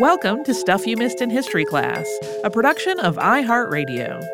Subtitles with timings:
[0.00, 2.06] Welcome to Stuff You Missed in History Class,
[2.44, 4.24] a production of iHeartRadio.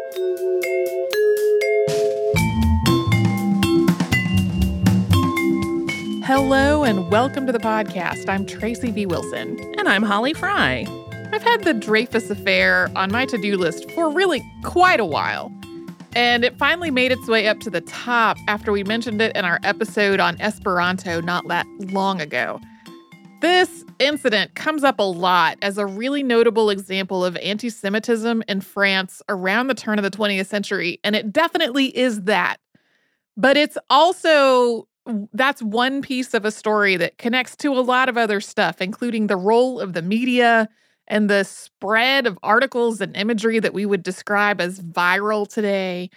[6.23, 8.29] Hello and welcome to the podcast.
[8.29, 9.07] I'm Tracy V.
[9.07, 9.59] Wilson.
[9.79, 10.87] And I'm Holly Fry.
[11.33, 15.51] I've had the Dreyfus affair on my to do list for really quite a while.
[16.15, 19.47] And it finally made its way up to the top after we mentioned it in
[19.47, 22.61] our episode on Esperanto not that long ago.
[23.45, 28.63] This incident comes up a lot as a really notable example of anti Semitism in
[28.63, 32.57] France around the turn of the 20th century, and it definitely is that.
[33.37, 34.89] But it's also
[35.35, 39.27] that's one piece of a story that connects to a lot of other stuff, including
[39.27, 40.67] the role of the media
[41.07, 46.09] and the spread of articles and imagery that we would describe as viral today.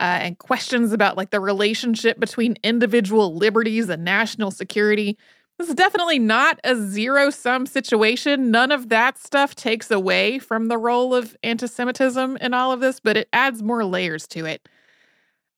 [0.00, 5.16] Uh, and questions about like the relationship between individual liberties and national security.
[5.58, 8.50] This is definitely not a zero sum situation.
[8.50, 12.80] None of that stuff takes away from the role of anti Semitism in all of
[12.80, 14.68] this, but it adds more layers to it.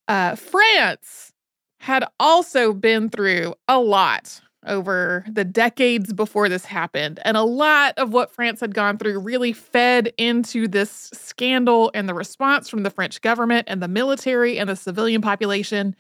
[0.06, 1.33] Uh, France
[1.80, 7.20] had also been through a lot over the decades before this happened.
[7.25, 12.08] And a lot of what France had gone through really fed into this scandal and
[12.08, 15.94] the response from the French government and the military and the civilian population.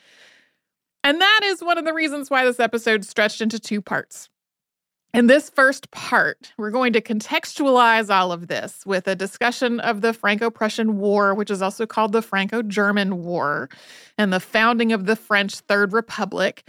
[1.06, 4.28] And that is one of the reasons why this episode stretched into two parts.
[5.14, 10.00] In this first part, we're going to contextualize all of this with a discussion of
[10.00, 13.70] the Franco Prussian War, which is also called the Franco German War,
[14.18, 16.68] and the founding of the French Third Republic.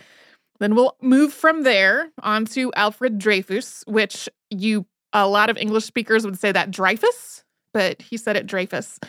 [0.60, 6.26] Then we'll move from there onto Alfred Dreyfus, which you a lot of English speakers
[6.26, 7.44] would say that Dreyfus,
[7.74, 9.00] but he said it Dreyfus.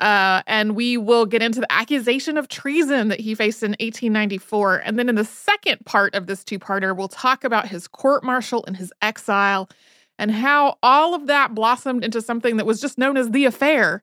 [0.00, 4.78] Uh, and we will get into the accusation of treason that he faced in 1894.
[4.84, 8.24] And then in the second part of this two parter, we'll talk about his court
[8.24, 9.68] martial and his exile
[10.18, 14.02] and how all of that blossomed into something that was just known as the affair,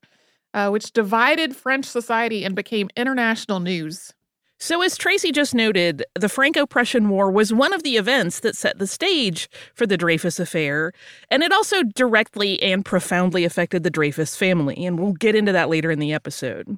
[0.53, 4.13] uh, which divided French society and became international news.
[4.61, 8.57] So, as Tracy just noted, the Franco Prussian War was one of the events that
[8.57, 10.91] set the stage for the Dreyfus Affair,
[11.31, 15.69] and it also directly and profoundly affected the Dreyfus family, and we'll get into that
[15.69, 16.77] later in the episode.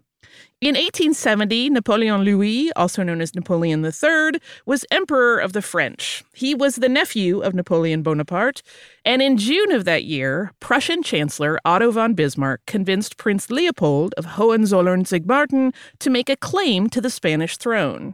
[0.61, 6.23] In 1870, Napoleon Louis, also known as Napoleon III, was Emperor of the French.
[6.33, 8.61] He was the nephew of Napoleon Bonaparte,
[9.03, 14.25] and in June of that year, Prussian Chancellor Otto von Bismarck convinced Prince Leopold of
[14.25, 18.13] Hohenzollern Sigmaringen to make a claim to the Spanish throne.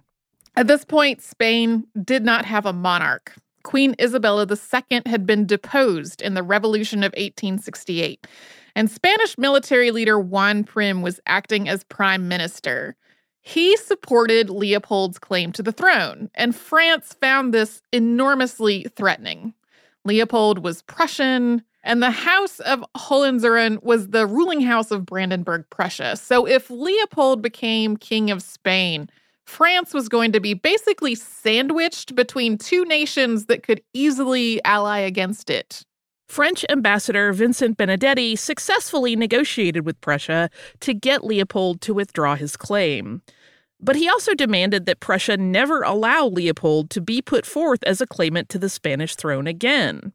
[0.56, 3.36] At this point, Spain did not have a monarch.
[3.64, 8.26] Queen Isabella II had been deposed in the Revolution of 1868
[8.78, 12.96] and Spanish military leader Juan Prim was acting as prime minister.
[13.42, 19.56] He supported Leopold's claim to the throne, and France found this enormously threatening.
[20.06, 26.16] Leopold was Prussian, and the House of Hohenzollern was the ruling house of Brandenburg Prussia.
[26.16, 29.10] So if Leopold became king of Spain,
[29.48, 35.50] France was going to be basically sandwiched between two nations that could easily ally against
[35.50, 35.84] it.
[36.28, 40.50] French ambassador Vincent Benedetti successfully negotiated with Prussia
[40.82, 43.22] to get Leopold to withdraw his claim.
[43.80, 48.08] But he also demanded that Prussia never allow Leopold to be put forth as a
[48.08, 50.14] claimant to the Spanish throne again.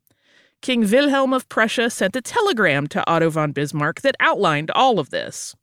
[0.60, 5.10] King Wilhelm of Prussia sent a telegram to Otto von Bismarck that outlined all of
[5.10, 5.56] this.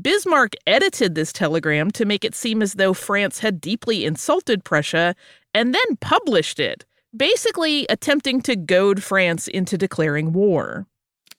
[0.00, 5.16] Bismarck edited this telegram to make it seem as though France had deeply insulted Prussia
[5.52, 6.84] and then published it,
[7.16, 10.86] basically attempting to goad France into declaring war.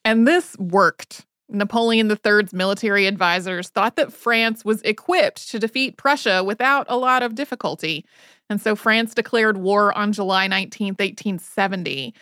[0.03, 1.25] And this worked.
[1.49, 7.23] Napoleon III's military advisors thought that France was equipped to defeat Prussia without a lot
[7.23, 8.05] of difficulty.
[8.49, 12.13] And so France declared war on July 19, 1870.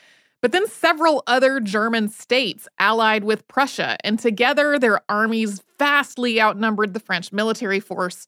[0.42, 6.94] But then several other German states allied with Prussia, and together their armies vastly outnumbered
[6.94, 8.26] the French military force,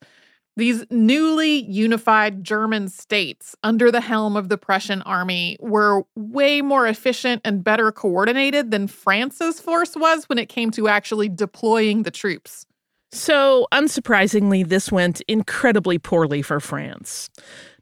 [0.56, 6.86] these newly unified German states under the helm of the Prussian army were way more
[6.86, 12.10] efficient and better coordinated than France's force was when it came to actually deploying the
[12.10, 12.66] troops.
[13.14, 17.28] So, unsurprisingly, this went incredibly poorly for France.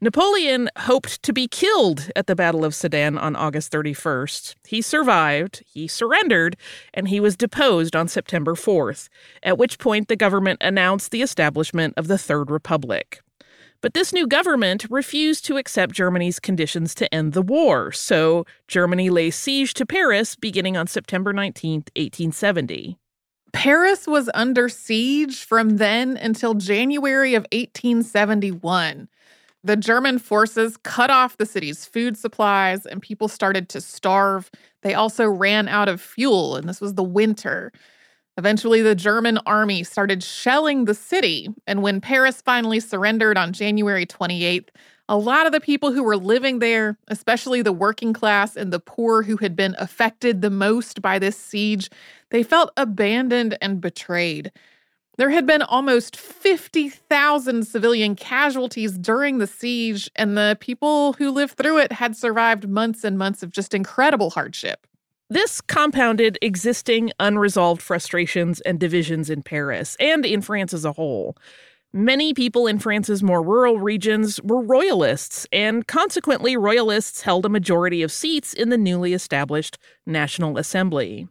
[0.00, 4.56] Napoleon hoped to be killed at the Battle of Sedan on August 31st.
[4.66, 6.56] He survived, he surrendered,
[6.92, 9.08] and he was deposed on September 4th,
[9.44, 13.20] at which point the government announced the establishment of the Third Republic.
[13.82, 19.10] But this new government refused to accept Germany's conditions to end the war, so Germany
[19.10, 22.98] lay siege to Paris beginning on September 19, 1870.
[23.52, 29.08] Paris was under siege from then until January of 1871.
[29.62, 34.50] The German forces cut off the city's food supplies and people started to starve.
[34.82, 37.73] They also ran out of fuel, and this was the winter.
[38.38, 44.06] Eventually, the German army started shelling the city, and when Paris finally surrendered on January
[44.06, 44.69] 28th,
[45.10, 48.78] a lot of the people who were living there, especially the working class and the
[48.78, 51.90] poor who had been affected the most by this siege,
[52.30, 54.52] they felt abandoned and betrayed.
[55.18, 61.56] There had been almost 50,000 civilian casualties during the siege, and the people who lived
[61.56, 64.86] through it had survived months and months of just incredible hardship.
[65.28, 71.36] This compounded existing unresolved frustrations and divisions in Paris and in France as a whole.
[71.92, 78.02] Many people in France's more rural regions were royalists, and consequently, royalists held a majority
[78.04, 79.76] of seats in the newly established
[80.06, 81.26] National Assembly.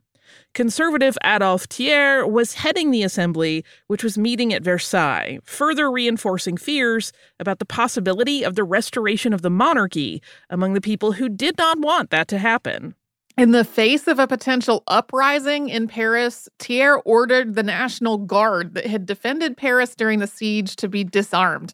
[0.53, 7.13] Conservative Adolphe Thiers was heading the assembly, which was meeting at Versailles, further reinforcing fears
[7.39, 11.79] about the possibility of the restoration of the monarchy among the people who did not
[11.79, 12.95] want that to happen.
[13.39, 18.85] In the face of a potential uprising in Paris, Thiers ordered the National Guard that
[18.85, 21.73] had defended Paris during the siege to be disarmed.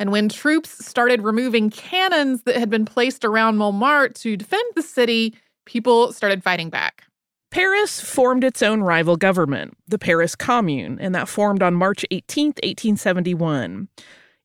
[0.00, 4.82] And when troops started removing cannons that had been placed around Montmartre to defend the
[4.82, 5.32] city,
[5.64, 7.04] people started fighting back.
[7.52, 12.46] Paris formed its own rival government, the Paris Commune, and that formed on March 18,
[12.46, 13.86] 1871.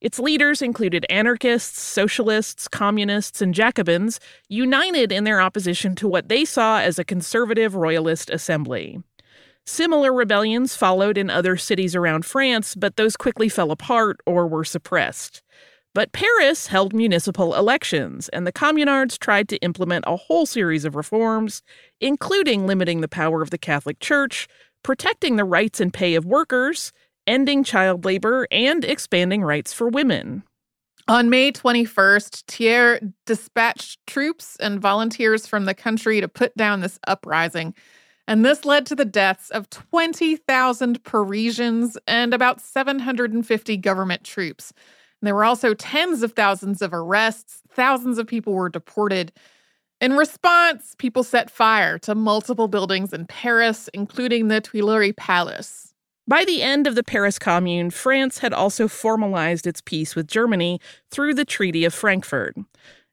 [0.02, 4.18] Its leaders included anarchists, socialists, communists, and Jacobins,
[4.48, 9.00] united in their opposition to what they saw as a conservative royalist assembly.
[9.64, 14.64] Similar rebellions followed in other cities around France, but those quickly fell apart or were
[14.64, 15.40] suppressed.
[15.94, 20.96] But Paris held municipal elections, and the communards tried to implement a whole series of
[20.96, 21.62] reforms,
[22.00, 24.48] including limiting the power of the Catholic Church,
[24.82, 26.92] protecting the rights and pay of workers,
[27.26, 30.42] ending child labor, and expanding rights for women.
[31.08, 36.98] On May 21st, Thiers dispatched troops and volunteers from the country to put down this
[37.06, 37.74] uprising.
[38.28, 44.72] And this led to the deaths of 20,000 Parisians and about 750 government troops.
[45.20, 49.32] And there were also tens of thousands of arrests, thousands of people were deported.
[50.00, 55.91] In response, people set fire to multiple buildings in Paris, including the Tuileries Palace.
[56.28, 60.80] By the end of the Paris Commune, France had also formalized its peace with Germany
[61.10, 62.56] through the Treaty of Frankfurt.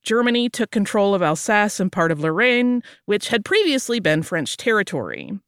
[0.03, 5.39] Germany took control of Alsace and part of Lorraine, which had previously been French territory.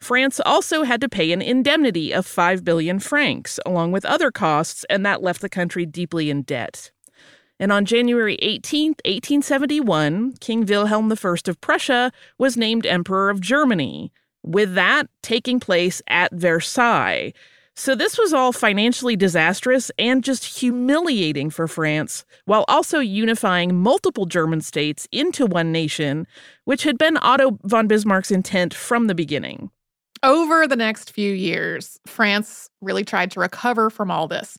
[0.00, 4.84] France also had to pay an indemnity of 5 billion francs, along with other costs,
[4.88, 6.90] and that left the country deeply in debt.
[7.58, 14.10] And on January 18, 1871, King Wilhelm I of Prussia was named Emperor of Germany,
[14.42, 17.32] with that taking place at Versailles.
[17.76, 24.26] So this was all financially disastrous and just humiliating for France, while also unifying multiple
[24.26, 26.26] German states into one nation,
[26.64, 29.70] which had been Otto von Bismarck's intent from the beginning.
[30.22, 34.58] Over the next few years, France really tried to recover from all this.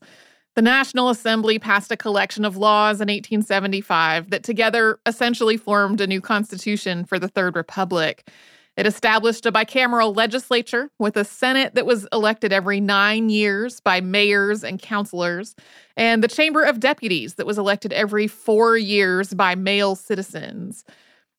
[0.56, 6.06] The National Assembly passed a collection of laws in 1875 that together essentially formed a
[6.06, 8.28] new constitution for the Third Republic.
[8.76, 14.00] It established a bicameral legislature with a Senate that was elected every nine years by
[14.00, 15.54] mayors and councilors,
[15.96, 20.84] and the Chamber of Deputies that was elected every four years by male citizens.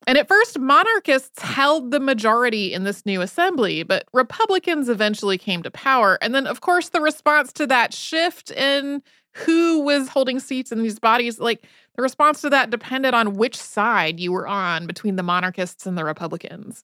[0.06, 5.64] And at first, monarchists held the majority in this new assembly, but Republicans eventually came
[5.64, 6.20] to power.
[6.22, 9.02] And then, of course, the response to that shift in
[9.34, 13.56] who was holding seats in these bodies, like the response to that depended on which
[13.56, 16.84] side you were on between the monarchists and the Republicans.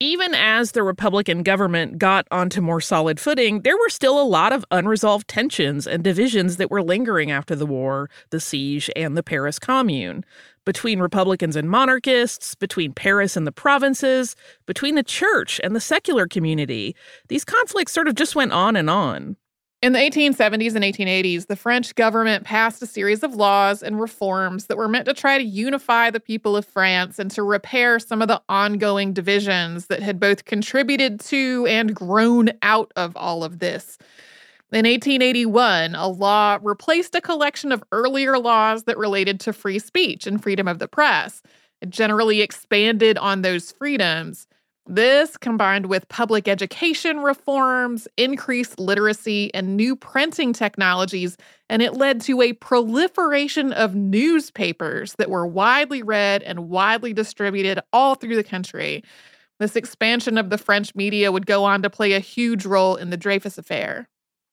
[0.00, 4.52] Even as the Republican government got onto more solid footing, there were still a lot
[4.52, 9.24] of unresolved tensions and divisions that were lingering after the war, the siege, and the
[9.24, 10.24] Paris Commune.
[10.64, 14.36] Between Republicans and monarchists, between Paris and the provinces,
[14.66, 16.94] between the church and the secular community.
[17.26, 19.36] These conflicts sort of just went on and on.
[19.80, 24.66] In the 1870s and 1880s, the French government passed a series of laws and reforms
[24.66, 28.20] that were meant to try to unify the people of France and to repair some
[28.20, 33.60] of the ongoing divisions that had both contributed to and grown out of all of
[33.60, 33.98] this.
[34.72, 40.26] In 1881, a law replaced a collection of earlier laws that related to free speech
[40.26, 41.40] and freedom of the press.
[41.80, 44.47] It generally expanded on those freedoms.
[44.90, 51.36] This, combined with public education reforms, increased literacy, and new printing technologies,
[51.68, 57.80] and it led to a proliferation of newspapers that were widely read and widely distributed
[57.92, 59.04] all through the country.
[59.58, 63.10] This expansion of the French media would go on to play a huge role in
[63.10, 64.08] the Dreyfus Affair.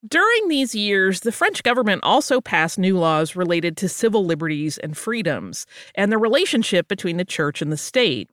[0.06, 4.98] During these years, the French government also passed new laws related to civil liberties and
[4.98, 5.66] freedoms
[5.96, 8.30] and the relationship between the church and the state.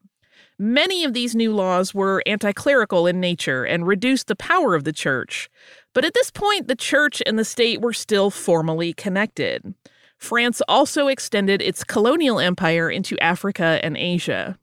[0.59, 4.85] Many of these new laws were anti clerical in nature and reduced the power of
[4.85, 5.51] the church.
[5.95, 9.75] But at this point, the church and the state were still formally connected.
[10.19, 14.59] France also extended its colonial empire into Africa and Asia.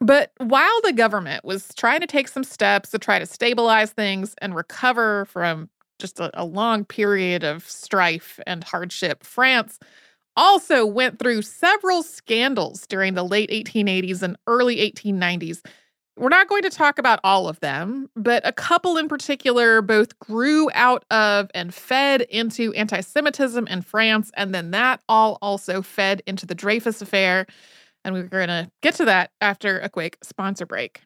[0.00, 4.34] But while the government was trying to take some steps to try to stabilize things
[4.40, 9.24] and recover from just a, a long period of strife and hardship.
[9.24, 9.78] France
[10.36, 15.64] also went through several scandals during the late 1880s and early 1890s.
[16.16, 20.16] We're not going to talk about all of them, but a couple in particular both
[20.20, 25.82] grew out of and fed into anti Semitism in France, and then that all also
[25.82, 27.46] fed into the Dreyfus Affair.
[28.04, 31.00] And we're going to get to that after a quick sponsor break.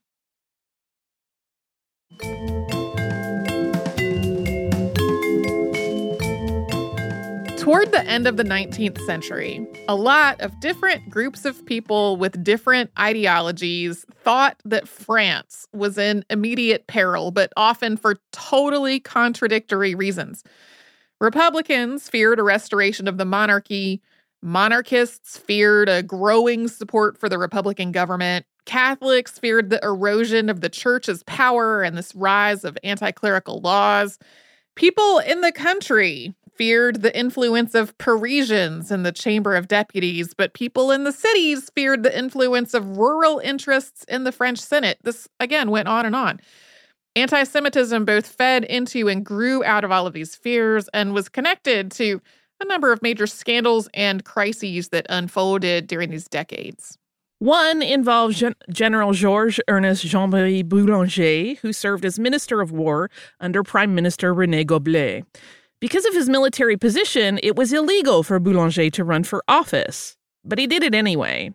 [7.68, 12.42] Toward the end of the 19th century, a lot of different groups of people with
[12.42, 20.44] different ideologies thought that France was in immediate peril, but often for totally contradictory reasons.
[21.20, 24.00] Republicans feared a restoration of the monarchy.
[24.40, 28.46] Monarchists feared a growing support for the Republican government.
[28.64, 34.18] Catholics feared the erosion of the church's power and this rise of anti clerical laws.
[34.74, 40.52] People in the country feared the influence of Parisians in the Chamber of Deputies, but
[40.52, 44.98] people in the cities feared the influence of rural interests in the French Senate.
[45.04, 46.40] This, again, went on and on.
[47.16, 51.28] Anti Semitism both fed into and grew out of all of these fears and was
[51.28, 52.20] connected to
[52.60, 56.98] a number of major scandals and crises that unfolded during these decades.
[57.40, 63.10] One involved Gen- General Georges Ernest Jean Marie Boulanger, who served as Minister of War
[63.38, 65.24] under Prime Minister Rene Goblet.
[65.80, 70.58] Because of his military position, it was illegal for Boulanger to run for office, but
[70.58, 71.52] he did it anyway.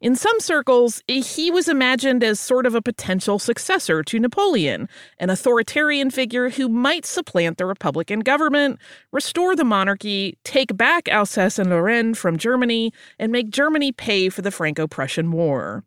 [0.00, 4.88] In some circles, he was imagined as sort of a potential successor to Napoleon,
[5.18, 8.78] an authoritarian figure who might supplant the Republican government,
[9.12, 14.40] restore the monarchy, take back Alsace and Lorraine from Germany, and make Germany pay for
[14.40, 15.84] the Franco Prussian War.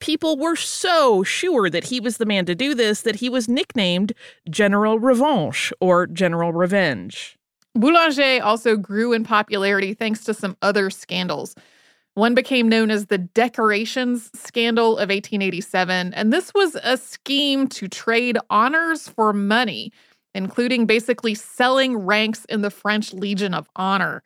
[0.00, 3.48] People were so sure that he was the man to do this that he was
[3.48, 4.12] nicknamed
[4.50, 7.38] General Revanche or General Revenge.
[7.74, 11.54] Boulanger also grew in popularity thanks to some other scandals.
[12.14, 17.88] One became known as the Decorations Scandal of 1887, and this was a scheme to
[17.88, 19.92] trade honors for money,
[20.32, 24.22] including basically selling ranks in the French Legion of Honor.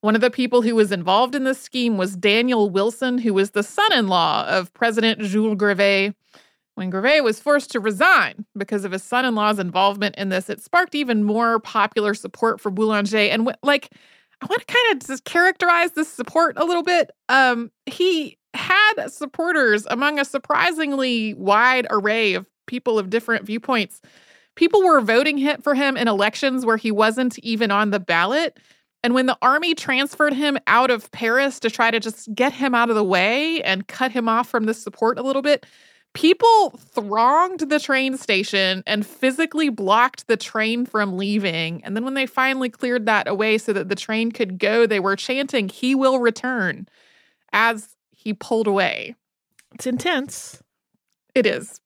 [0.00, 3.50] One of the people who was involved in this scheme was Daniel Wilson, who was
[3.50, 6.14] the son in law of President Jules Grévy.
[6.74, 10.48] When Grévy was forced to resign because of his son in law's involvement in this,
[10.48, 13.18] it sparked even more popular support for Boulanger.
[13.18, 13.90] And like,
[14.40, 17.10] I want to kind of just characterize this support a little bit.
[17.28, 24.00] Um, he had supporters among a surprisingly wide array of people of different viewpoints.
[24.56, 28.58] People were voting for him in elections where he wasn't even on the ballot.
[29.02, 32.74] And when the army transferred him out of Paris to try to just get him
[32.74, 35.64] out of the way and cut him off from the support a little bit,
[36.12, 41.82] people thronged the train station and physically blocked the train from leaving.
[41.84, 45.00] And then when they finally cleared that away so that the train could go, they
[45.00, 46.86] were chanting, He will return
[47.52, 49.14] as he pulled away.
[49.74, 50.62] It's intense.
[51.34, 51.80] It is.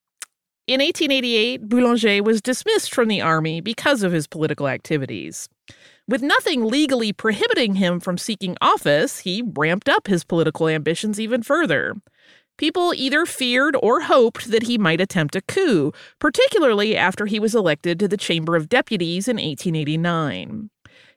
[0.66, 5.48] In 1888, Boulanger was dismissed from the army because of his political activities.
[6.06, 11.42] With nothing legally prohibiting him from seeking office, he ramped up his political ambitions even
[11.42, 11.94] further.
[12.58, 17.54] People either feared or hoped that he might attempt a coup, particularly after he was
[17.54, 20.70] elected to the Chamber of Deputies in 1889.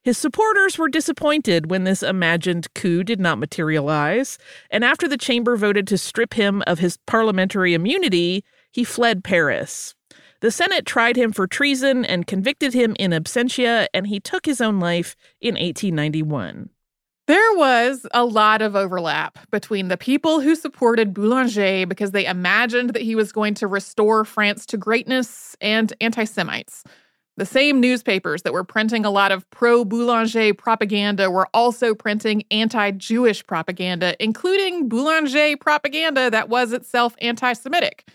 [0.03, 4.37] His supporters were disappointed when this imagined coup did not materialize,
[4.71, 9.95] and after the chamber voted to strip him of his parliamentary immunity, he fled Paris.
[10.39, 14.61] The Senate tried him for treason and convicted him in absentia, and he took his
[14.61, 16.69] own life in 1891.
[17.27, 22.91] There was a lot of overlap between the people who supported Boulanger because they imagined
[22.91, 26.83] that he was going to restore France to greatness and anti Semites.
[27.35, 32.43] The same newspapers that were printing a lot of pro Boulanger propaganda were also printing
[32.49, 38.07] anti Jewish propaganda, including Boulanger propaganda that was itself anti Semitic.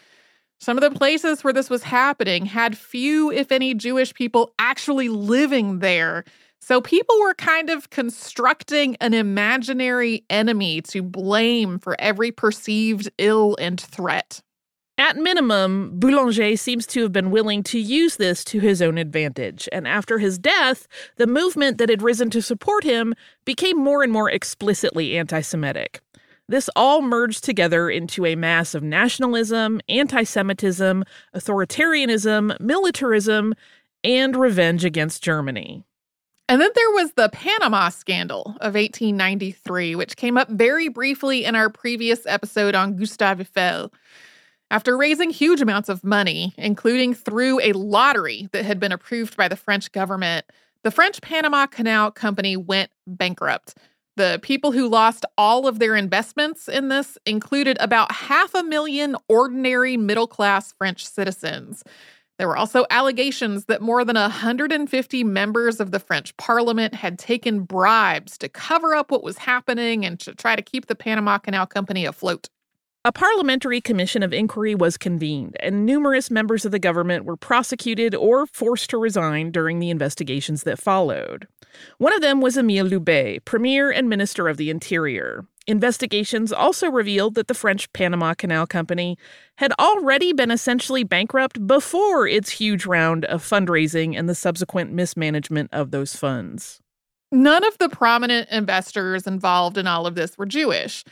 [0.63, 5.09] Some of the places where this was happening had few, if any, Jewish people actually
[5.09, 6.23] living there.
[6.61, 13.57] So people were kind of constructing an imaginary enemy to blame for every perceived ill
[13.59, 14.41] and threat.
[14.97, 19.69] At minimum, Boulanger seems to have been willing to use this to his own advantage,
[19.73, 23.15] and after his death, the movement that had risen to support him
[23.45, 26.01] became more and more explicitly anti Semitic.
[26.49, 33.55] This all merged together into a mass of nationalism, anti Semitism, authoritarianism, militarism,
[34.05, 35.85] and revenge against Germany.
[36.49, 41.55] And then there was the Panama scandal of 1893, which came up very briefly in
[41.55, 43.93] our previous episode on Gustave Eiffel.
[44.71, 49.49] After raising huge amounts of money, including through a lottery that had been approved by
[49.49, 50.47] the French government,
[50.83, 53.75] the French Panama Canal Company went bankrupt.
[54.17, 59.17] The people who lost all of their investments in this included about half a million
[59.29, 61.83] ordinary middle class French citizens.
[62.39, 67.63] There were also allegations that more than 150 members of the French parliament had taken
[67.63, 71.67] bribes to cover up what was happening and to try to keep the Panama Canal
[71.67, 72.49] Company afloat.
[73.05, 78.15] A parliamentary commission of inquiry was convened, and numerous members of the government were prosecuted
[78.15, 81.49] or forced to resign during the investigations that followed.
[81.99, 85.45] One of them was Émile Loubet, Premier and Minister of the Interior.
[85.67, 89.19] Investigations also revealed that the French Panama Canal Company
[89.57, 95.71] had already been essentially bankrupt before its huge round of fundraising and the subsequent mismanagement
[95.73, 96.81] of those funds.
[97.33, 101.03] None of the prominent investors involved in all of this were Jewish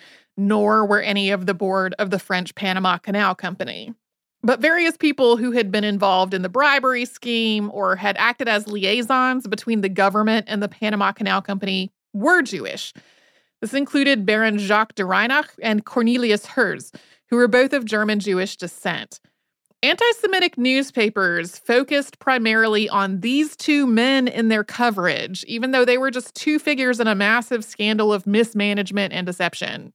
[0.40, 3.94] nor were any of the board of the French Panama Canal Company.
[4.42, 8.66] But various people who had been involved in the bribery scheme or had acted as
[8.66, 12.94] liaisons between the government and the Panama Canal Company were Jewish.
[13.60, 16.90] This included Baron Jacques de Reinach and Cornelius Herz,
[17.28, 19.20] who were both of German Jewish descent.
[19.82, 25.98] Anti Semitic newspapers focused primarily on these two men in their coverage, even though they
[25.98, 29.92] were just two figures in a massive scandal of mismanagement and deception.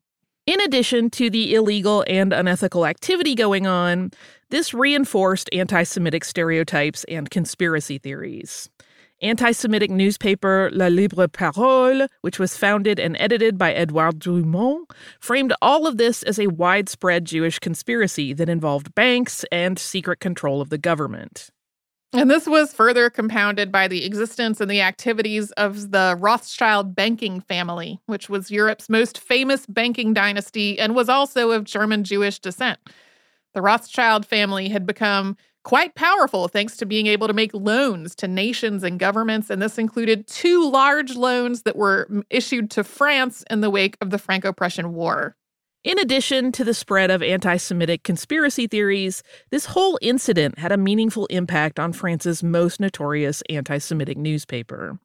[0.47, 4.11] In addition to the illegal and unethical activity going on,
[4.51, 8.69] this reinforced anti Semitic stereotypes and conspiracy theories.
[9.23, 15.51] Anti Semitic newspaper La Libre Parole, which was founded and edited by Edouard Drumont, framed
[15.63, 20.69] all of this as a widespread Jewish conspiracy that involved banks and secret control of
[20.69, 21.49] the government.
[22.15, 27.41] And this was further compounded by the existence and the activities of the Rothschild banking
[27.41, 32.79] family, which was Europe's most famous banking dynasty and was also of German Jewish descent.
[33.53, 35.35] The Rothschild family had become
[35.65, 39.77] quite powerful thanks to being able to make loans to nations and governments, and this
[39.77, 44.53] included two large loans that were issued to France in the wake of the Franco
[44.53, 45.35] Prussian War.
[45.85, 49.21] In addition to the spread of anti Semitic conspiracy theories,
[49.51, 54.97] this whole incident had a meaningful impact on France's most notorious anti Semitic newspaper.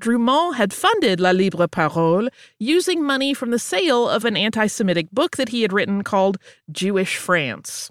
[0.00, 5.10] Drumont had funded La Libre Parole using money from the sale of an anti Semitic
[5.12, 6.38] book that he had written called
[6.72, 7.90] Jewish France.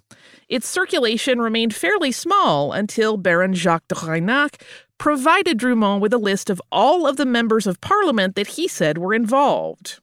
[0.49, 4.59] Its circulation remained fairly small until Baron Jacques de Reinach
[4.97, 8.97] provided Drumont with a list of all of the members of parliament that he said
[8.97, 9.99] were involved.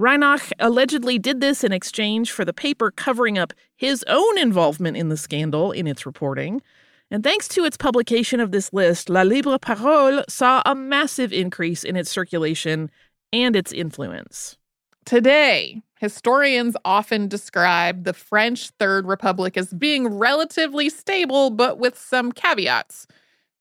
[0.00, 5.10] Reinach allegedly did this in exchange for the paper covering up his own involvement in
[5.10, 6.62] the scandal in its reporting.
[7.10, 11.84] And thanks to its publication of this list, La Libre Parole saw a massive increase
[11.84, 12.90] in its circulation
[13.30, 14.56] and its influence.
[15.04, 22.32] Today, historians often describe the French Third Republic as being relatively stable, but with some
[22.32, 23.06] caveats.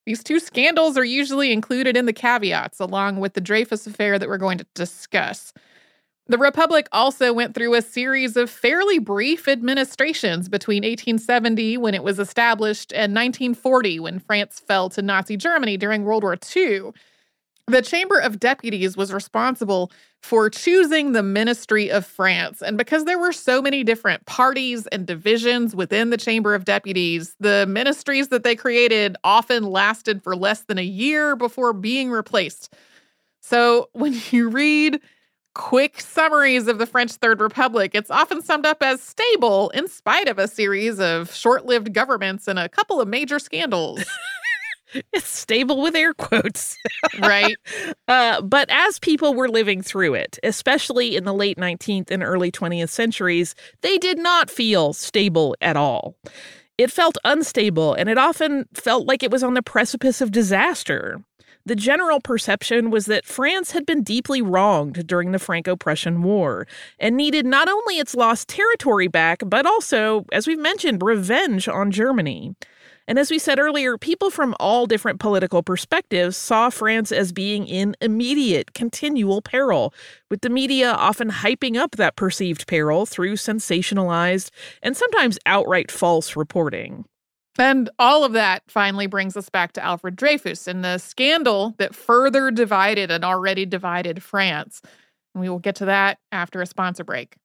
[0.05, 4.29] These two scandals are usually included in the caveats, along with the Dreyfus affair that
[4.29, 5.51] we're going to discuss.
[6.29, 12.03] The Republic also went through a series of fairly brief administrations between 1870, when it
[12.03, 16.91] was established, and 1940, when France fell to Nazi Germany during World War II.
[17.65, 22.61] The Chamber of Deputies was responsible for choosing the Ministry of France.
[22.61, 27.35] And because there were so many different parties and divisions within the Chamber of Deputies,
[27.39, 32.71] the ministries that they created often lasted for less than a year before being replaced.
[33.41, 35.01] So when you read
[35.59, 40.29] quick summaries of the French Third Republic, it's often summed up as stable in spite
[40.29, 44.05] of a series of short lived governments and a couple of major scandals.
[45.11, 46.77] it's stable with air quotes.
[47.19, 47.57] right.
[48.07, 52.53] Uh, but as people were living through it, especially in the late 19th and early
[52.53, 56.15] 20th centuries, they did not feel stable at all.
[56.77, 61.21] It felt unstable and it often felt like it was on the precipice of disaster.
[61.65, 66.65] The general perception was that France had been deeply wronged during the Franco Prussian War
[66.99, 71.91] and needed not only its lost territory back, but also, as we've mentioned, revenge on
[71.91, 72.55] Germany.
[73.09, 77.65] And as we said earlier, people from all different political perspectives saw France as being
[77.65, 79.95] in immediate, continual peril,
[80.29, 84.51] with the media often hyping up that perceived peril through sensationalized
[84.83, 87.05] and sometimes outright false reporting.
[87.59, 91.93] And all of that finally brings us back to Alfred Dreyfus and the scandal that
[91.93, 94.81] further divided an already divided France.
[95.35, 97.35] And we will get to that after a sponsor break.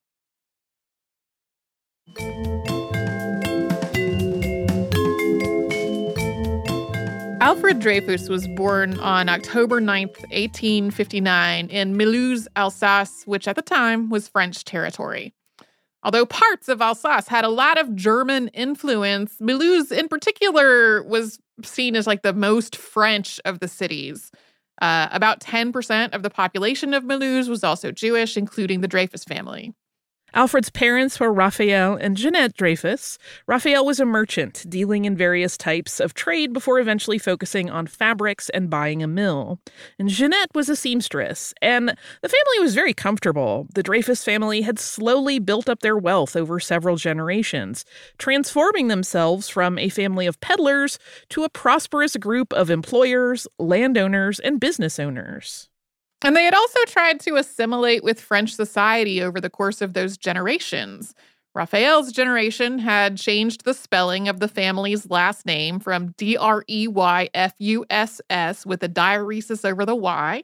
[7.41, 14.09] Alfred Dreyfus was born on October 9th, 1859, in Mulhouse, Alsace, which at the time
[14.09, 15.35] was French territory.
[16.05, 21.97] Although parts of Alsace had a lot of German influence, Mulhouse in particular was seen
[21.97, 24.31] as like the most French of the cities.
[24.83, 29.73] Uh, about 10% of the population of Mulhouse was also Jewish, including the Dreyfus family.
[30.35, 33.19] Alfred's parents were Raphael and Jeanette Dreyfus.
[33.47, 38.51] Raphael was a merchant, dealing in various types of trade before eventually focusing on fabrics
[38.51, 39.61] and buying a mill.
[39.97, 43.69] And Jeanette was a seamstress, and the family was very comfortable.
[43.75, 47.85] The Dreyfus family had slowly built up their wealth over several generations,
[48.19, 54.59] transforming themselves from a family of peddlers to a prosperous group of employers, landowners, and
[54.59, 55.69] business owners.
[56.25, 60.17] And they had also tried to assimilate with French society over the course of those
[60.17, 61.15] generations.
[61.55, 66.89] Raphael's generation had changed the spelling of the family's last name from D R E
[66.89, 70.43] Y F U S S with a diaeresis over the Y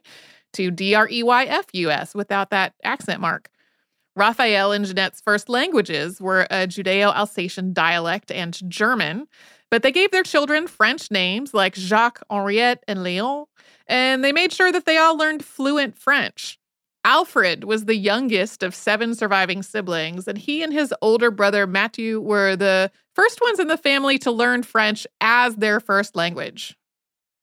[0.53, 3.49] to D R E Y F U S without that accent mark.
[4.15, 9.27] Raphael and Jeanette's first languages were a Judeo Alsatian dialect and German,
[9.71, 13.45] but they gave their children French names like Jacques, Henriette, and Léon,
[13.91, 16.57] and they made sure that they all learned fluent French.
[17.03, 22.21] Alfred was the youngest of seven surviving siblings, and he and his older brother Matthew
[22.21, 26.77] were the first ones in the family to learn French as their first language.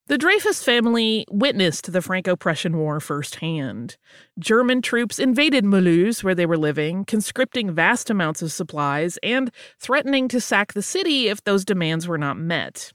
[0.06, 3.98] The Dreyfus family witnessed the Franco Prussian War firsthand.
[4.38, 10.26] German troops invaded Mulhouse, where they were living, conscripting vast amounts of supplies and threatening
[10.28, 12.90] to sack the city if those demands were not met.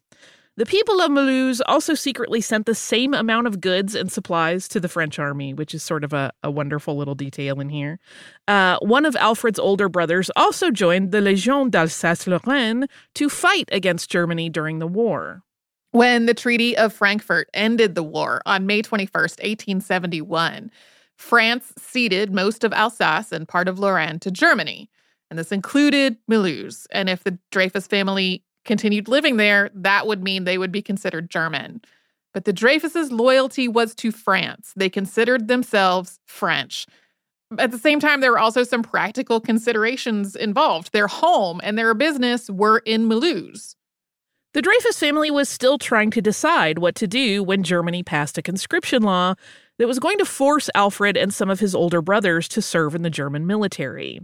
[0.56, 4.80] The people of Mulhouse also secretly sent the same amount of goods and supplies to
[4.80, 8.00] the French army, which is sort of a, a wonderful little detail in here.
[8.48, 12.86] Uh, one of Alfred's older brothers also joined the Légion d'Alsace Lorraine
[13.16, 15.42] to fight against Germany during the war.
[15.90, 20.70] When the Treaty of Frankfurt ended the war on May 21st, 1871,
[21.18, 24.92] France ceded most of Alsace and part of Lorraine to Germany.
[25.32, 26.86] And this included Mulhouse.
[26.92, 31.30] And if the Dreyfus family continued living there, that would mean they would be considered
[31.30, 31.82] German.
[32.34, 34.74] But the Dreyfuses' loyalty was to France.
[34.76, 36.88] They considered themselves French.
[37.60, 40.92] At the same time, there were also some practical considerations involved.
[40.92, 43.76] Their home and their business were in Mulhouse.
[44.54, 48.42] The Dreyfus family was still trying to decide what to do when Germany passed a
[48.44, 49.34] conscription law
[49.80, 53.02] that was going to force Alfred and some of his older brothers to serve in
[53.02, 54.20] the German military.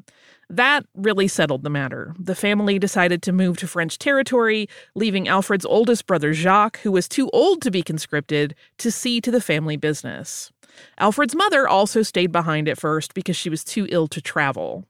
[0.50, 2.16] That really settled the matter.
[2.18, 7.08] The family decided to move to French territory, leaving Alfred's oldest brother Jacques, who was
[7.08, 10.52] too old to be conscripted, to see to the family business.
[10.98, 14.86] Alfred's mother also stayed behind at first because she was too ill to travel.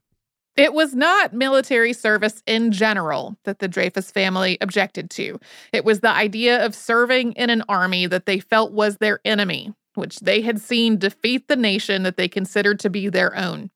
[0.56, 5.38] It was not military service in general that the Dreyfus family objected to.
[5.72, 9.74] It was the idea of serving in an army that they felt was their enemy,
[9.94, 13.70] which they had seen defeat the nation that they considered to be their own.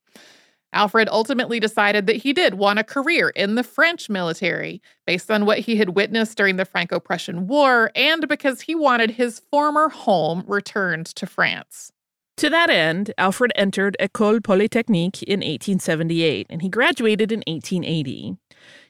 [0.74, 5.46] Alfred ultimately decided that he did want a career in the French military based on
[5.46, 9.88] what he had witnessed during the Franco Prussian War and because he wanted his former
[9.88, 11.92] home returned to France.
[12.38, 18.37] To that end, Alfred entered École Polytechnique in 1878 and he graduated in 1880.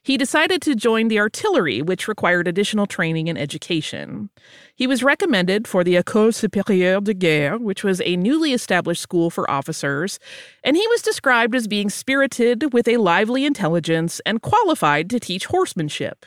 [0.03, 4.31] He decided to join the artillery, which required additional training and education.
[4.75, 9.31] He was recommended for the École Supérieure de Guerre, which was a newly established school
[9.31, 10.19] for officers,
[10.63, 15.47] and he was described as being spirited with a lively intelligence and qualified to teach
[15.47, 16.27] horsemanship.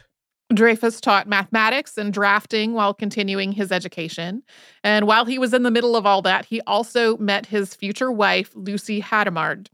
[0.53, 4.43] Dreyfus taught mathematics and drafting while continuing his education.
[4.83, 8.11] And while he was in the middle of all that, he also met his future
[8.11, 9.67] wife, Lucie Hadamard.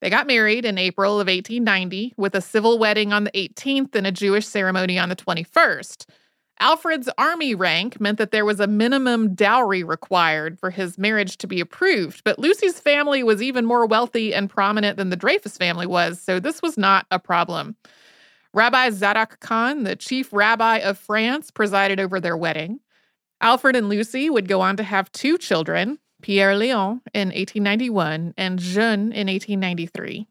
[0.00, 4.06] They got married in April of 1890 with a civil wedding on the 18th and
[4.06, 6.06] a Jewish ceremony on the 21st.
[6.58, 11.46] Alfred's army rank meant that there was a minimum dowry required for his marriage to
[11.46, 15.86] be approved, but Lucie's family was even more wealthy and prominent than the Dreyfus family
[15.86, 17.76] was, so this was not a problem.
[18.54, 22.80] Rabbi Zadoc Kahn, the chief rabbi of France, presided over their wedding.
[23.40, 28.58] Alfred and Lucy would go on to have two children, Pierre Léon in 1891 and
[28.58, 30.28] Jeanne in 1893.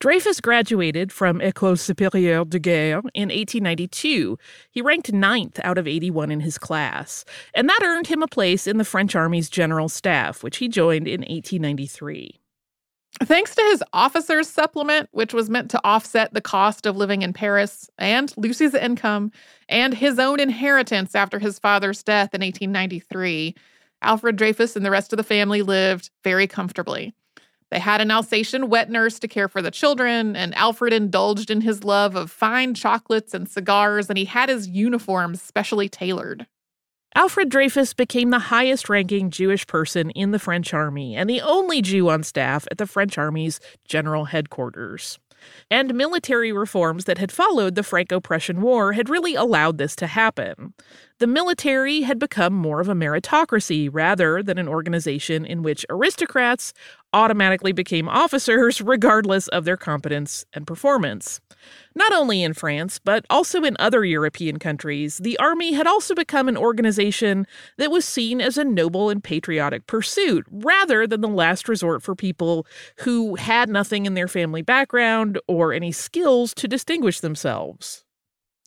[0.00, 4.38] Dreyfus graduated from École Supérieure de Guerre in 1892.
[4.70, 8.66] He ranked ninth out of 81 in his class, and that earned him a place
[8.66, 12.39] in the French Army's general staff, which he joined in 1893.
[13.18, 17.32] Thanks to his officer's supplement, which was meant to offset the cost of living in
[17.32, 19.32] Paris and Lucie's income
[19.68, 23.54] and his own inheritance after his father's death in 1893,
[24.02, 27.12] Alfred Dreyfus and the rest of the family lived very comfortably.
[27.70, 31.60] They had an Alsatian wet nurse to care for the children, and Alfred indulged in
[31.60, 36.46] his love of fine chocolates and cigars, and he had his uniforms specially tailored.
[37.16, 41.82] Alfred Dreyfus became the highest ranking Jewish person in the French army and the only
[41.82, 45.18] Jew on staff at the French army's general headquarters.
[45.70, 50.06] And military reforms that had followed the Franco Prussian War had really allowed this to
[50.06, 50.74] happen
[51.20, 56.72] the military had become more of a meritocracy rather than an organization in which aristocrats
[57.12, 61.38] automatically became officers regardless of their competence and performance.
[61.94, 66.48] Not only in France, but also in other European countries, the army had also become
[66.48, 71.68] an organization that was seen as a noble and patriotic pursuit rather than the last
[71.68, 72.66] resort for people
[73.00, 78.04] who had nothing in their family background or any skills to distinguish themselves.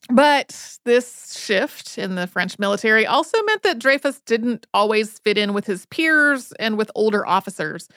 [0.10, 5.54] But this shift in the French military also meant that Dreyfus didn't always fit in
[5.54, 7.88] with his peers and with older officers.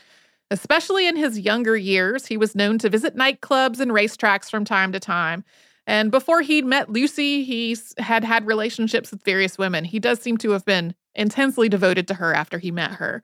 [0.51, 4.92] Especially in his younger years, he was known to visit nightclubs and racetracks from time
[4.92, 5.45] to time.
[5.88, 9.85] And before he'd met Lucie, he had had relationships with various women.
[9.85, 13.23] He does seem to have been intensely devoted to her after he met her.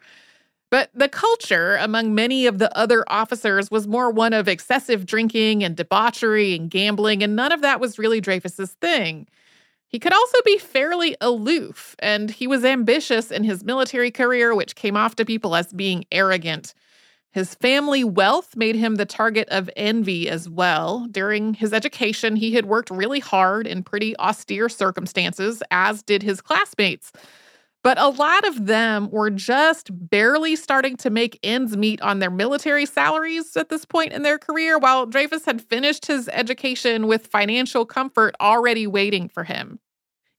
[0.73, 5.63] But the culture among many of the other officers was more one of excessive drinking
[5.63, 9.29] and debauchery and gambling, and none of that was really Dreyfus's thing.
[9.87, 14.75] He could also be fairly aloof, and he was ambitious in his military career, which
[14.75, 16.73] came off to people as being arrogant.
[17.33, 21.07] His family wealth made him the target of envy as well.
[21.11, 26.41] During his education, he had worked really hard in pretty austere circumstances, as did his
[26.41, 27.13] classmates.
[27.83, 32.31] But a lot of them were just barely starting to make ends meet on their
[32.31, 37.27] military salaries at this point in their career, while Dreyfus had finished his education with
[37.27, 39.81] financial comfort already waiting for him.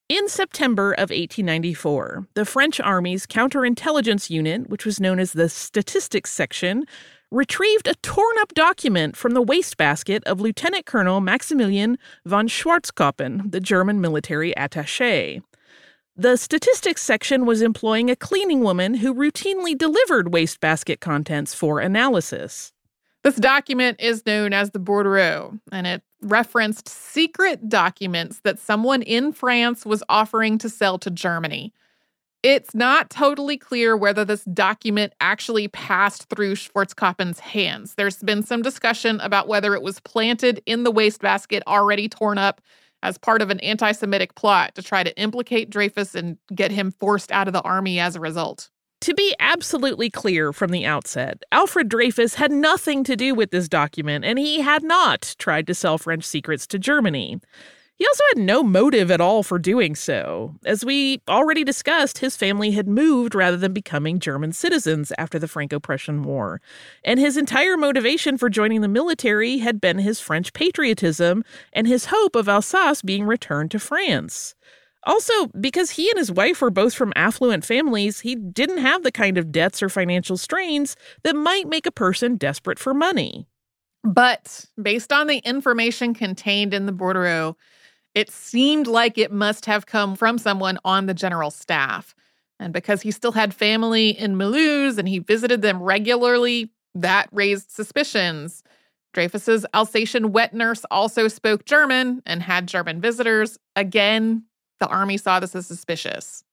[0.10, 6.32] In September of 1894, the French Army's counterintelligence unit, which was known as the Statistics
[6.32, 6.86] Section,
[7.32, 13.60] retrieved a torn up document from the wastebasket of Lieutenant Colonel Maximilian von Schwarzkoppen, the
[13.60, 15.42] German military attache.
[16.16, 22.72] The statistics section was employing a cleaning woman who routinely delivered wastebasket contents for analysis.
[23.24, 29.34] This document is known as the Bordereau, and it referenced secret documents that someone in
[29.34, 31.74] France was offering to sell to Germany.
[32.44, 37.96] It's not totally clear whether this document actually passed through Schwarzkoppen's hands.
[37.96, 42.62] There's been some discussion about whether it was planted in the wastebasket already torn up
[43.04, 46.92] as part of an anti Semitic plot to try to implicate Dreyfus and get him
[46.92, 48.70] forced out of the army as a result.
[49.02, 53.68] To be absolutely clear from the outset, Alfred Dreyfus had nothing to do with this
[53.68, 57.42] document, and he had not tried to sell French secrets to Germany.
[57.98, 60.56] He also had no motive at all for doing so.
[60.66, 65.48] As we already discussed, his family had moved rather than becoming German citizens after the
[65.48, 66.60] Franco Prussian War.
[67.06, 72.06] And his entire motivation for joining the military had been his French patriotism and his
[72.06, 74.56] hope of Alsace being returned to France.
[75.06, 79.12] Also, because he and his wife were both from affluent families, he didn't have the
[79.12, 83.48] kind of debts or financial strains that might make a person desperate for money.
[84.04, 87.56] But based on the information contained in the Bordereau,
[88.16, 92.16] it seemed like it must have come from someone on the general staff.
[92.60, 97.72] And because he still had family in Mulhouse and he visited them regularly, that raised
[97.72, 98.64] suspicions.
[99.14, 103.58] Dreyfus's Alsatian wet nurse also spoke German and had German visitors.
[103.76, 104.44] Again,
[104.80, 106.44] the army saw this as suspicious.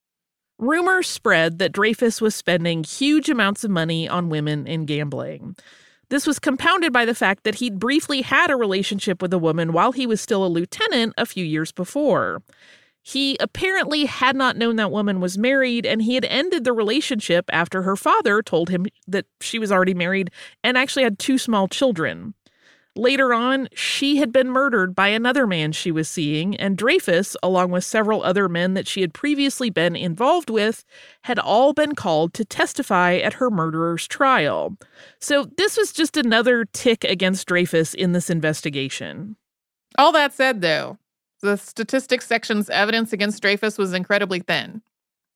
[0.58, 5.56] Rumors spread that Dreyfus was spending huge amounts of money on women and gambling.
[6.10, 9.72] This was compounded by the fact that he'd briefly had a relationship with a woman
[9.72, 12.42] while he was still a lieutenant a few years before.
[13.02, 17.48] He apparently had not known that woman was married, and he had ended the relationship
[17.52, 20.30] after her father told him that she was already married
[20.62, 22.34] and actually had two small children.
[23.00, 27.70] Later on, she had been murdered by another man she was seeing, and Dreyfus, along
[27.70, 30.84] with several other men that she had previously been involved with,
[31.22, 34.76] had all been called to testify at her murderer's trial.
[35.18, 39.36] So this was just another tick against Dreyfus in this investigation.
[39.96, 40.98] All that said, though,
[41.40, 44.82] the statistics section's evidence against Dreyfus was incredibly thin.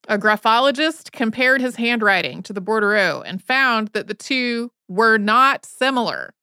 [0.06, 5.64] A graphologist compared his handwriting to the bordereau and found that the two were not
[5.64, 6.34] similar.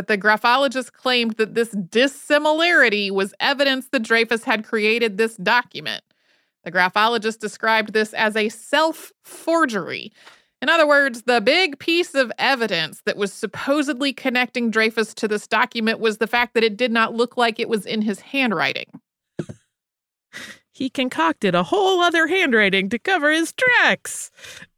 [0.00, 6.02] But the graphologist claimed that this dissimilarity was evidence that Dreyfus had created this document.
[6.64, 10.10] The graphologist described this as a self forgery.
[10.62, 15.46] In other words, the big piece of evidence that was supposedly connecting Dreyfus to this
[15.46, 19.02] document was the fact that it did not look like it was in his handwriting.
[20.72, 24.30] he concocted a whole other handwriting to cover his tracks.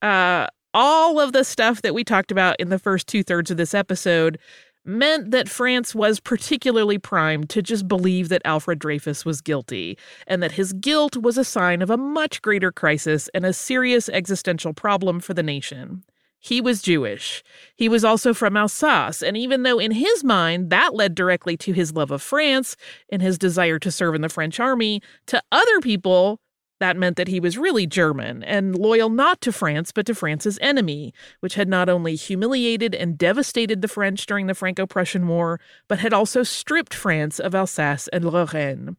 [0.03, 3.57] Uh, all of the stuff that we talked about in the first two thirds of
[3.57, 4.39] this episode
[4.85, 10.43] meant that France was particularly primed to just believe that Alfred Dreyfus was guilty, and
[10.43, 14.73] that his guilt was a sign of a much greater crisis and a serious existential
[14.73, 16.05] problem for the nation.
[16.45, 17.45] He was Jewish.
[17.77, 21.73] He was also from Alsace, and even though in his mind that led directly to
[21.73, 22.77] his love of France
[23.11, 26.41] and his desire to serve in the French army, to other people,
[26.83, 30.59] that meant that he was really German and loyal not to France, but to France's
[30.61, 35.61] enemy, which had not only humiliated and devastated the French during the Franco Prussian War,
[35.87, 38.97] but had also stripped France of Alsace and Lorraine.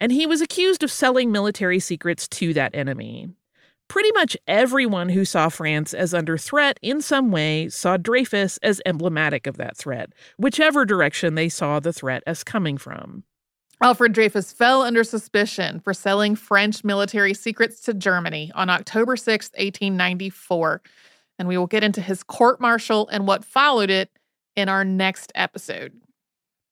[0.00, 3.28] And he was accused of selling military secrets to that enemy.
[3.88, 8.80] Pretty much everyone who saw France as under threat in some way saw Dreyfus as
[8.86, 13.24] emblematic of that threat, whichever direction they saw the threat as coming from.
[13.82, 19.50] Alfred Dreyfus fell under suspicion for selling French military secrets to Germany on October 6,
[19.50, 20.82] 1894.
[21.38, 24.10] And we will get into his court martial and what followed it
[24.56, 25.92] in our next episode.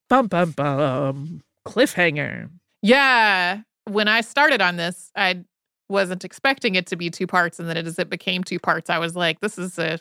[0.08, 1.40] Bum, bum, bum.
[1.66, 2.48] Cliffhanger.
[2.82, 3.62] Yeah.
[3.86, 5.44] When I started on this, I
[5.88, 7.58] wasn't expecting it to be two parts.
[7.58, 9.98] And then as it became two parts, I was like, this is a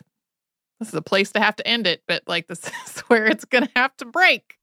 [0.80, 3.44] this is a place to have to end it, but like this is where it's
[3.44, 4.56] gonna have to break.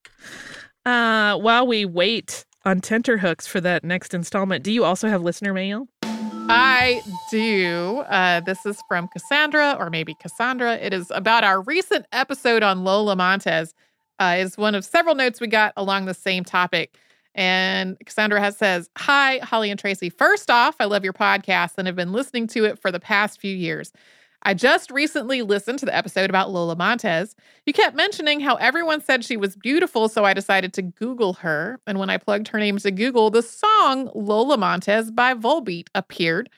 [0.89, 5.54] Uh, while we wait on tenterhooks for that next installment, do you also have listener
[5.54, 5.88] mail?
[6.04, 8.04] I do.
[8.10, 10.78] Uh, this is from Cassandra, or maybe Cassandra.
[10.78, 13.75] It is about our recent episode on Lola Montez.
[14.19, 16.97] Uh, is one of several notes we got along the same topic.
[17.36, 20.10] And Cassandra has says, Hi, Holly and Tracy.
[20.10, 23.39] First off, I love your podcast and have been listening to it for the past
[23.39, 23.93] few years.
[24.43, 27.36] I just recently listened to the episode about Lola Montez.
[27.65, 31.80] You kept mentioning how everyone said she was beautiful, so I decided to Google her.
[31.86, 36.49] And when I plugged her name to Google, the song Lola Montez by Volbeat appeared.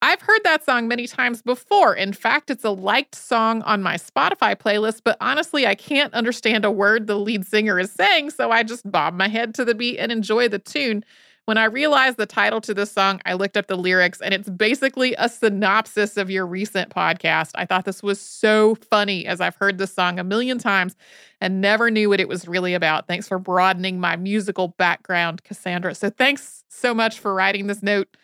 [0.00, 1.94] I've heard that song many times before.
[1.94, 6.64] In fact, it's a liked song on my Spotify playlist, but honestly, I can't understand
[6.64, 9.74] a word the lead singer is saying, so I just bob my head to the
[9.74, 11.04] beat and enjoy the tune.
[11.48, 14.50] When I realized the title to this song, I looked up the lyrics and it's
[14.50, 17.52] basically a synopsis of your recent podcast.
[17.54, 20.94] I thought this was so funny as I've heard this song a million times
[21.40, 23.06] and never knew what it was really about.
[23.06, 25.94] Thanks for broadening my musical background, Cassandra.
[25.94, 28.14] So thanks so much for writing this note.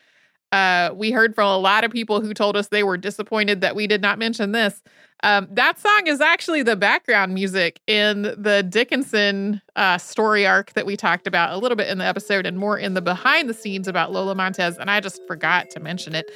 [0.53, 3.75] Uh, we heard from a lot of people who told us they were disappointed that
[3.75, 4.83] we did not mention this.
[5.25, 10.85] Um, that song is actually the background music in the Dickinson uh, story arc that
[10.85, 13.55] we talked about a little bit in the episode and more in the behind the
[13.55, 14.77] scenes about Lola Montez.
[14.77, 16.31] And I just forgot to mention it.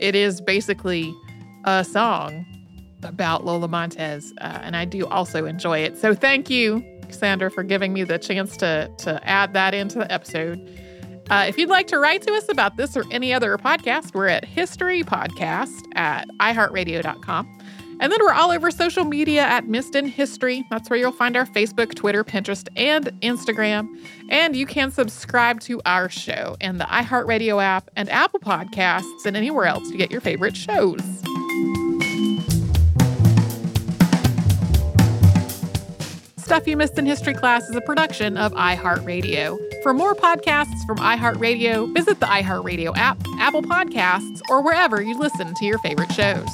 [0.00, 1.14] It is basically
[1.66, 2.44] a song
[3.04, 5.96] about Lola Montez, uh, and I do also enjoy it.
[5.96, 10.10] So thank you, Sandra, for giving me the chance to to add that into the
[10.10, 10.58] episode.
[11.30, 14.26] Uh, if you'd like to write to us about this or any other podcast, we're
[14.26, 17.61] at historypodcast at iheartradio.com.
[18.02, 20.64] And then we're all over social media at Missed in History.
[20.70, 23.88] That's where you'll find our Facebook, Twitter, Pinterest, and Instagram.
[24.28, 29.36] And you can subscribe to our show in the iHeartRadio app and Apple Podcasts and
[29.36, 31.00] anywhere else you get your favorite shows.
[36.38, 39.56] Stuff You Missed in History Class is a production of iHeartRadio.
[39.84, 45.54] For more podcasts from iHeartRadio, visit the iHeartRadio app, Apple Podcasts, or wherever you listen
[45.54, 46.50] to your favorite shows.